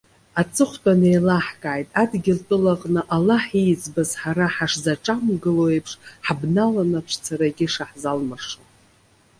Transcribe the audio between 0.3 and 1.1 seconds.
Аҵыхәтәан